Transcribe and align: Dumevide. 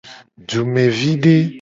Dumevide. 0.47 1.33